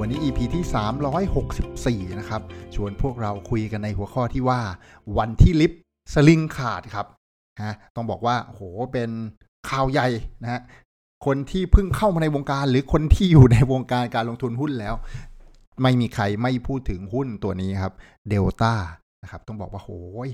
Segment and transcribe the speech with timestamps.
[0.00, 0.64] วันนี้ EP ที่
[2.06, 2.42] 364 นะครับ
[2.74, 4.60] ชวนพวกเราคุยกันในหัวข้อที่ว่า
[5.18, 5.80] วันที่ลิฟต์
[6.14, 7.06] สลิงขาดครับ
[7.62, 8.60] ฮะต้องบอกว่าโห
[8.92, 9.10] เป็น
[9.68, 10.08] ข่าวใหญ่
[10.42, 10.60] นะฮะ
[11.26, 14.94] คนที่เพิ่งเข้ามาในวงการ หรือคนที่อยู่ในวงการการลงทุนหุ้นแล้ว
[15.82, 17.92] ไม่มีใครไม่พูดถึงหุ้นตัวนี้ครับ
[18.28, 18.74] เดลต้า
[19.22, 19.90] นะครับต้องบอกว่าโห
[20.26, 20.28] ย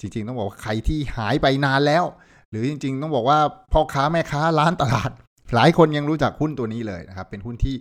[0.00, 2.04] จริง ๆ ต้องบอกว่าใครที่หายไปนานแล้ว
[2.50, 3.38] หรือจริง ๆ ต้องบอกว่า
[3.72, 5.10] พ่อค้าแม่ค้าร้านตลาด
[5.54, 7.74] หลายคนยังรู้จักหุ้นตัวนี้เลยนะครับ เป็นหุ้นที่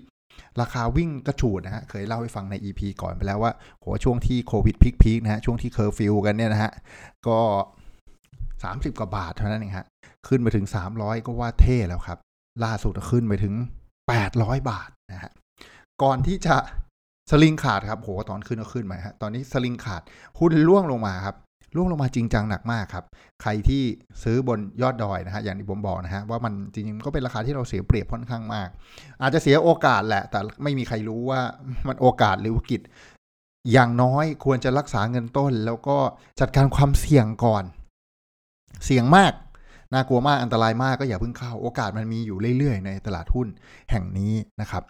[0.62, 6.72] ราคาวิ่งกระฉูดนะฮะ เคยเล่าให้ฟังใน EP ก่อนไปแล้วว่าโหช่วงที่โควิดพีคๆนะฮะ ช่วงที่เคอร์ฟิวกันเนี่ยนะฮะ
[7.28, 7.40] ก็
[8.38, 9.88] 30 กว่าบาทเท่านั้นเองฮะ
[10.28, 10.66] ขึ้นไปถึง
[10.98, 12.18] 300 ก็ว่าเท่แล้วครับ
[12.64, 13.54] ล่าสุดขึ้นไปถึง
[14.12, 15.32] 800 บาทนะฮะ
[16.04, 16.56] ก่อนที่จะ
[17.32, 20.02] สลิงขาดครับโหตอนขึ้นก็ขึ้นมาฮะ ตอนนี้สลิงขาด
[20.40, 21.36] หุ้นล่วงลงมาครับ
[21.76, 23.06] ล่วงลงมาจริงจังหนักมากครับ
[23.42, 23.84] ใครที่
[24.24, 28.70] ซื้อบนยอดดอยนะฮะอย่างที่ผมบอกนะฮะว่ามันจริงๆก็เป็นราคาที่เราเสียเปรียบค่อนข้างมาก
[29.22, 31.42] อาจจะเสียโอกาสแหละ แต่ไม่มีใครรู้ว่า
[31.88, 32.82] มันโอกาสหรือวิกฤต
[33.72, 35.98] อย่างน้อยควรจะรักษาเงินต้น แล้วก็
[36.40, 37.64] จัดการความเสี่ยงก่อน
[38.86, 39.34] เสี่ยงมาก
[39.94, 43.48] น่ากลัวมากอันตรายมากก็อย่าเพิ่งเข้าโอกาสมันมีอยู่เรื่อยๆ ในตลาดหุ้น
[43.92, 44.84] แห่งนี้นะครับ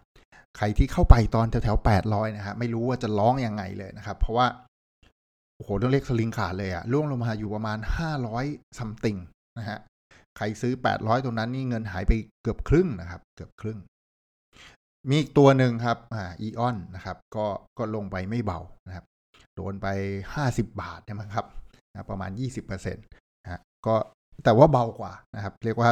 [0.57, 4.47] ใครที่เข้าไปตอนแถวๆแปดร้อยนะฮะไม่รู้ว่าจะร้องยังไงเลยนะครับ เพราะว่า
[5.63, 8.45] โหต้องเรียกสลิงขาดเลยอะล่วงลงมาอยู่ประมาณห้าร้อย
[8.77, 9.17] ซัมติง
[9.57, 9.79] นะฮะ
[10.37, 12.11] ใครซื้อแปดร้อยตรงนั้นนี่เงินหายไป
[12.41, 13.79] เกือบครึ่งนะครับ เกือบครึ่ง
[15.09, 17.45] มีอีกตัวหนึ่งครับอ่าอีออนนะครับ ก็
[17.77, 19.05] ก็ลงไปไม่เบานะครับ
[19.55, 19.87] โดนไป
[20.33, 21.45] ห้าสิบบาทเนี่ยมั้งครับ
[21.91, 23.05] นะประมาณยี่สิบเปอร์เซ็นต์
[23.43, 23.95] นะฮะก็
[24.43, 25.91] แต่ว่าเบากว่านะครับ เรียกว่า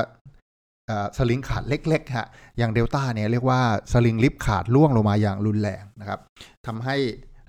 [1.18, 3.60] สลิงขาดเล็กๆฮะอย่างเดลต้าเนี่ยเรียกว่า
[3.94, 6.20] สลิงลิฟขาดล่วงลงมาอย่างรุนแรงนะครับ
[6.68, 6.96] ทำให้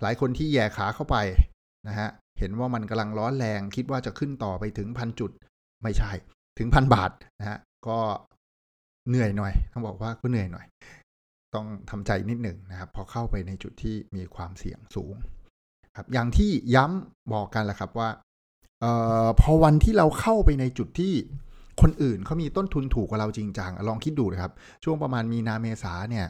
[0.02, 1.16] หลายคนที่แย่ขาเข้าไป
[1.88, 2.08] นะฮะ
[2.42, 5.30] เห็นว่ามันกำลังร้อนแรงคิดว่าจะขึ้นต่อไปถึงพันจุด
[5.82, 6.10] ไม่ใช่
[6.58, 7.58] ถึงพันบาทนะฮะ
[7.88, 7.98] ก็
[9.08, 10.66] เหนื่อยหน่อย ต้องบอกว่าก็เหนื่อยหน่อย
[11.54, 15.14] ต้องทำใจนิดหนึ่งนะครับ พอเข้าไปในจุดที่มีความเสี่ยงสูง
[15.96, 18.08] ครับ อย่างที่ย้ำบอกกันแหละครับว่า
[18.80, 18.92] เอ่
[19.24, 21.14] อพอวันที่เราเข้าไปในจุดที่
[21.82, 24.52] คนอื่นเขามีต้นทุนถูกกว่าเราจริงจังลองคิดดูนะครับ
[24.84, 26.26] ช่วงประมาณมีนาเมษาเนี่ย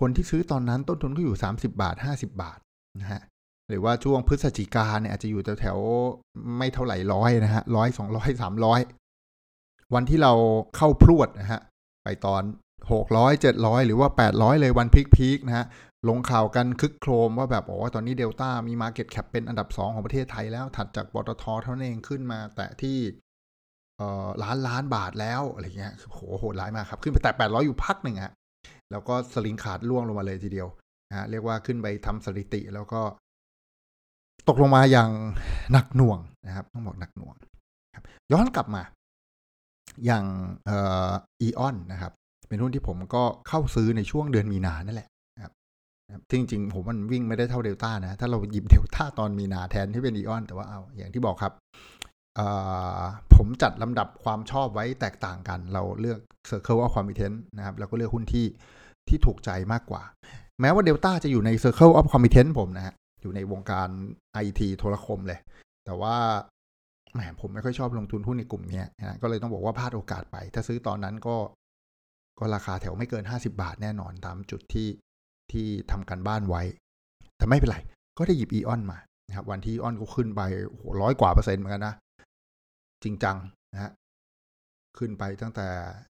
[0.00, 2.58] คนที่ซื้อตอนนั้นต้นทุนก็อยู่ 30 บาท 50 บาท
[3.00, 3.22] นะฮะ
[3.68, 8.80] หรือว่าช่วงพฤศจิกาเนี่ยอาจจะอยู่แถวๆไม่เท่าไหร่ร้อยนะฮะร้อยสองร้อยสามร้อย
[9.94, 10.32] วันที่เรา
[10.76, 11.60] เข้าพรวดนะฮะ
[12.04, 12.42] ไปตอน
[12.92, 15.66] หกร้อยเจ็ดร้อยหรือว่าแปดร้อยเลยวันพีคๆนะฮะ
[16.08, 22.98] ลงข่าวกันคึกโครมว่าแบบโอ้ตอนนี้เดลต้ามี Market Cap เป็นอันดับ 2 ของประเทศไทยแล้วถัดจากปตทเท่านั้นเองขึ้นมา แต่ที่
[23.98, 28.32] เออล้านล้านบาทแล้วอะไรเงี้ยโหโหดร้ายมากครับ ขึ้นไปแต่ 800 อยู่พักหนึ่งฮะ
[28.90, 30.68] แล้วก็สลิงขาดล่วงลงมาเลยทีเดียว
[31.10, 33.00] นะฮะเรียกว่าขึ้นไปทำสถิติ แล้วก็
[34.48, 35.10] ตกลงมาอย่าง
[35.72, 37.34] หนักหน่วงนะครับต้องบอกหนักหน่วง
[37.94, 38.82] ครับย้อนกลับมา
[40.06, 40.24] อย่าง
[40.66, 40.78] เอ่
[41.08, 41.10] อ
[41.40, 42.12] อีออนนะครับ
[42.48, 45.08] เป็นหุ้นที่ผมก็เข้าซื้อในช่วงเดือนมีนานั่นแหละ
[46.30, 51.52] จริงๆ ผมมันวิ่งไม่ได้เท่าเดลต้านะ ถ้าเราหยิบเดลต้าตอนมีนาแทนที่เป็นอีออนแต่ว่าเอาอย่างที่บอกครับ
[53.34, 56.18] ผมจัดลำดับความชอบไว้แตกต่างกัน เราเลือก
[56.50, 58.46] Circle of Competence นนะครับแล้วก็เลือกหุ้นที่
[59.08, 60.02] ที่ถูกใจมากกว่า
[60.60, 62.94] แม้ว่าเดลต้าจะอยู่ใน Circle of Competence ผมนะฮะ
[63.24, 63.88] อยู่ในวงการ
[64.44, 65.40] IT โทรคมเลย
[65.84, 66.16] แต่ว่า
[67.12, 71.36] แหมผมไม่ค่อยชอบลงทุนหุ้นในกลุ่มนี้นะก็เลยต้องบอกว่าพลาดโอกาสไป ถ้าซื้อตอนนั้นก็
[72.38, 74.88] ก็ราคาแถวไม่เกิน 50 บาทแน่นอนตามจุดที่
[75.52, 76.62] ที่ทำการบ้านไว้
[77.36, 77.78] แต่ไม่เป็นไร
[78.18, 78.98] ก็ได้หยิบอีออนมา
[79.28, 81.94] นะครับวันที่ออนก็ขึ้นไปโหร้อยกว่าเปอร์เซ็นต์เหมือนกันนะ
[83.02, 83.36] จริงจัง
[83.72, 83.92] นะฮะ
[84.98, 85.68] ขึ้นไปตั้งแต่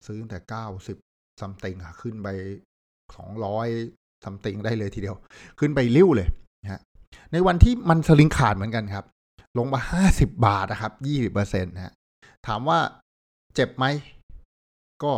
[0.06, 0.97] ซื้อตั้งแต่เก้าสิบ
[1.41, 2.28] ซัมติงอะขึ้นไป
[3.16, 3.68] สองร้อย
[4.24, 5.16] ซัมติงได้เลยทีเดียว
[5.59, 6.28] ขึ้นไปริ้วเลย
[7.33, 9.05] ในวันที่มันสลิงขาดเหมือนกันครับ
[9.59, 11.93] ลงมาห้าสิบบาทนะครับยี่สิบเปอร์เซ็นต์นะฮะ
[12.47, 12.78] ถามว่า
[13.55, 13.84] เจ็บไหม
[15.05, 15.13] ก็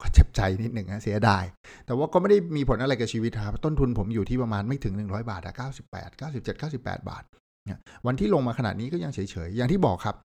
[0.00, 1.44] ก็เจ็บใจนิดหนึ่งนะเสียดาย
[1.86, 5.54] แต่ว่าก็ไม่ได้มีผลอะไรกับชีวิตครับ ต้นทุนผมอยู่ที่ประมาณไม่ถึง 100 บาทอะ
[5.92, 7.24] 98 97 98 บาท
[7.66, 10.16] เนี่ยวันที่ลงมาขนาดนี้ก็ยังเฉยๆ อย่างที่บอกครับ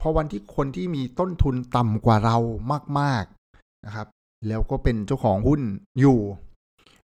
[0.00, 2.36] พอวันที่คนที่มีต้นทุนต่ำกว่าเรา
[3.00, 4.06] มากๆนะครับ
[4.48, 5.60] แล้วก็เป็นเจ้าของหุ้น
[6.00, 6.18] อยู่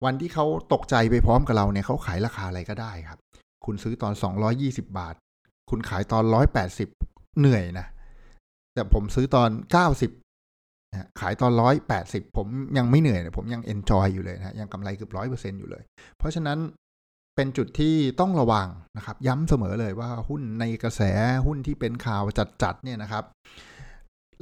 [0.05, 3.19] วันที่เขาตกใจไปพร้อมกับเราเนี่ยเขาขายราคาอะไรก็ได้ครับ
[3.66, 4.12] คุณซื้อตอน
[4.50, 5.14] 220 บาท
[5.70, 6.25] คุณขายตอน
[6.82, 7.87] 180 เหนื่อยนะ
[8.75, 9.50] แต่ผมซื้อตอน
[10.34, 12.46] 90ขายตอนร้อยแปดสิบผม
[12.78, 15.82] ยังไม่เหนื่อยผมยังเอนจอยอยู่เลยนะยังกำไรเกือบร้อยเปอร์เซ็นอยู่เลย
[16.19, 16.58] เพราะฉะนั้น
[17.37, 21.02] เป็นจุดที่ต้องระวังนะครับ ย้ำเสมอเลยว่าหุ้นในกระแส
[21.46, 22.22] หุ้นที่เป็นข่าว
[22.62, 23.25] จัดๆเนี่ยนะครับ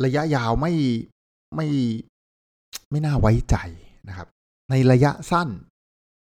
[0.05, 0.73] ระยะยาวไม่
[1.57, 1.67] ไม่
[2.91, 3.57] ไม่น่าไว้ใจ
[4.09, 4.29] นะครับ
[4.71, 5.49] ในระยะสั้น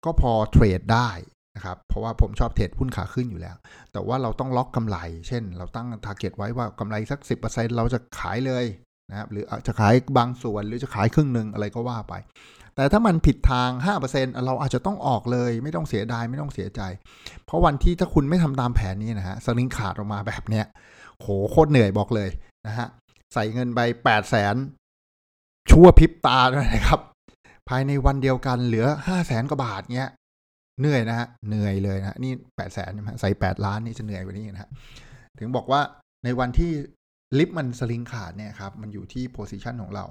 [0.04, 1.10] ก็พอ trade ได้
[1.56, 3.56] นะครับเพราะว่าผมชอบ trade หุ้นขาขึ้นอยู่แล้ว
[3.92, 4.96] แต่ว่าเราต้องล็อกกำไร
[5.28, 8.64] เช่น เราตั้ง target ไว้ว่ากำไรสัก 10%เราจะขายเลย
[9.10, 12.14] นะครับหรือจะขายบางส่วนหรือจะขายครึ่งหนึ่งอะไรก็ว่าไป
[12.76, 13.70] แต่ถ้ามันผิดทาง
[14.06, 16.80] 5%เราอาจจะต้องออกเลย ไม่ต้องเสียดายไม่ต้องเสียใจ
[17.46, 20.66] เพราะวันที่ถ้าคุณไม่ทำตามแผนนี้นะฮะสลิงขาดออกมาแบบเนี้ย
[21.20, 22.30] โหโคตรเหนื่อยบอกเลย
[22.66, 22.88] นะฮะ
[23.34, 24.54] ใส่เงินไป8 0 0แสน
[25.70, 27.00] ชั่วพริบตาด้วยนะครับ
[27.68, 30.10] ภายในวันเดียวกันเหลือ 5 0 0แสนกว่าบาทเนี้ย
[30.80, 34.70] เหนื่อยนะฮะเหนื่อยเลยนะนี่แปดแสนใส่แปดล้านนี่จะเหนื่อยกว่านี้นะฮะ
[35.38, 35.80] ถึงบอกว่า
[36.24, 36.72] ในวันที่
[37.38, 40.04] ลิฟต์มันสลิงขาดเนี่ยครับมันอยู่ที่โพซิชันของเรา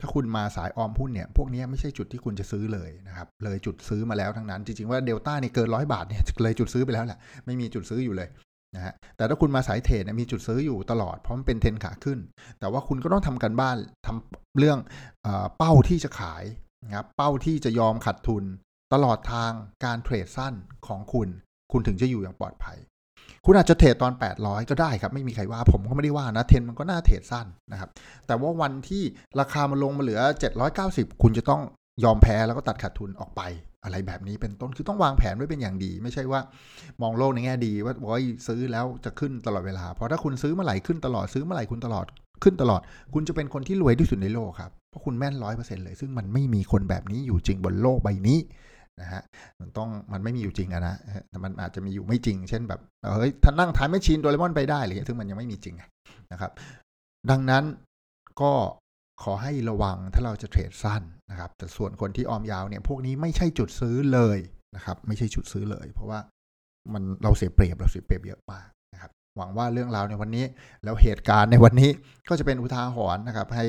[0.00, 8.28] ถ้าคุณมาสายออมหุ้นเนี่ย พวกนี้ไม่ใช่จุดที่คุณจะซื้อเลยนะครับ เลยจุดซื้อมาแล้วทั้งนั้น จริงๆว่าเดลต้านี่เกินร้อยบาทเนี่ยเลยจุดซื้อไปแล้วแหละไม่มีจุดซื้ออยู่เลย
[8.74, 12.18] นะฮะแต่ถ้าคุณมาสายเทรดมีจุดซื้ออยู่ตลอดเพราะมันเป็นเทนขาขึ้น
[12.60, 13.76] แต่ว่าคุณก็ต้องทำกันบ้าน
[14.06, 14.78] ทำเรื่อง
[15.58, 16.44] เป้าที่จะขาย
[16.84, 18.44] นะครับเป้าที่จะยอมขัดทุน
[18.92, 19.52] ตลอดทาง
[19.84, 20.54] การเทรดสั้น
[20.86, 21.28] ของคุณ
[21.72, 22.78] คุณถึงจะอยู่อย่างปลอดภัย
[23.44, 27.90] คุณอาจจะเทรดตอน 800 ก็ได้ครับ ไม่มีใครว่าผมก็ไม่ได้ว่านะเทนมันก็น่าเทรดสั้นนะครับ
[28.26, 29.02] แต่ว่าวันที่
[29.40, 30.20] ราคามันลงมาเหลือ
[30.70, 31.62] 790 คุณจะต้อง
[32.04, 33.42] ยอมแพ้แล้วก็ตัดขาดทุนออกไป
[33.84, 36.40] อะไรแบบนี้เป็นต้นคือต้องวางแผนไว้เป็นอย่างดี ไม่ใช่ว่า
[37.02, 42.06] มองโลกในแง่ดีว่าโอ้ยซื้อแล้วจะขึ้นตลอดเวลา เพราะถ้าคุณซื้อเมื่อไหร่ขึ้นตลอดซื้อเมื่อไหร่คุณตลอด
[42.42, 42.80] ขึ้นตลอด
[43.14, 48.38] คุณจะเป็นคนที่รวยที่สุดในโลกครับ เพราะคุณแม่นร้อยเปอร์เซ็นต์เลย ซึ่งมันไม่มีคนแบบนี้อยู่จริงบนโลกใบนี้
[49.00, 49.22] นะฮะ
[49.60, 50.94] มันต้องมันไม่มีอยู่จริงอะนะ
[51.28, 52.80] แต่มันอาจจะมีอยู่ไม่จริง เช่นแบบ
[53.16, 55.76] เฮ้ยถ้านั่งทายไม่ชินโดเรมอนไปได้หรือซึ่งมันยังไม่มีจริง
[56.32, 56.50] นะครับ
[57.30, 57.64] ดังนั้น
[58.40, 58.52] ก็
[59.22, 64.38] ขอให้ระวังถ้าเราจะเทรดสั้นนะครับ แต่ส่วนคนที่ออมยาวเนี่ยพวกนี้ไม่ใช่จุดซื้อเลย
[64.76, 66.18] นะครับ ไม่ใช่จุดซื้อเลย เพราะว่า
[66.92, 70.44] มันเราเสียเปรียบเราเสียเปรียบเยอะมากนะครับ หวังว่าเรื่องราวในวันนี้
[70.84, 71.90] แล้วเหตุการณ์ในวันนี้
[72.28, 73.66] ก็จะเป็นอุทาหรณ์นะครับ ให้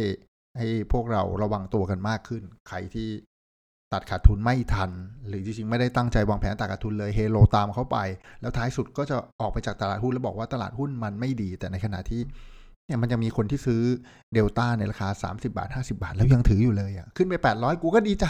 [0.58, 3.10] ให้พวกเราระวังตัวกันมากขึ้น ใครที่
[3.94, 4.92] ตัดขาดทุนไม่ทัน
[5.28, 7.98] หรือจริงๆ ไม่ได้ตั้งใจวางแผนตัดขาดทุนเลยเฮโลตามเข้าไป
[8.42, 12.22] แล้วท้ายสุดก็จะออกไปจากตลาดหุ้นแล้วบอกว่าตลาดหุ้นมันไม่ดี แต่ในขณะที่
[12.86, 13.82] เนี่ยมันจะมีคนที่ซื้อ
[14.34, 18.26] เดลต้าในราคา 30 บาท 50 บาท แล้วยังถืออยู่เลยอะขึ้นไป 800 กูก็ดีใจ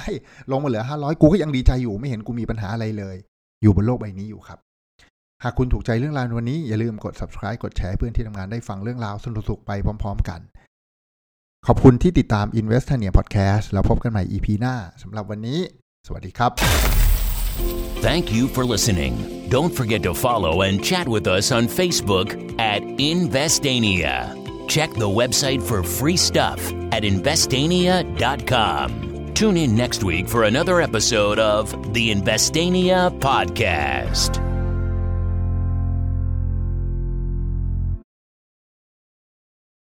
[0.52, 3.16] ลงมาเหลือ 500 กูก็ยังดีใจอยู่ไม่เห็นกูมีปัญหาอะไรเลย
[3.62, 4.60] อยู่บนโลกใบนี้อยู่ครับ
[5.44, 10.40] หากคุณถูกใจเรื่องราววันนี้อย่าลืมกด subscribe กดแชร์เพื่อนที่ทำงานได้ฟังเรื่องราวสนุกๆไปพร้อม ๆ กัน
[11.68, 15.60] ขอบคุณที่ติดตาม Investania Podcast แล้วพบกันใหม่ EP หน้าสำหรับวันนี้
[16.08, 16.52] สวัสดีครับ
[18.08, 19.13] Thank you for listening.
[19.56, 22.28] Don't forget to follow and chat with us on Facebook
[22.74, 22.81] at
[23.13, 24.16] Investania.
[24.75, 26.60] Check the website for free stuff
[26.96, 28.88] at investania.com.
[29.40, 31.63] Tune in next week for another episode of
[31.96, 33.00] the Investania
[33.30, 34.31] Podcast.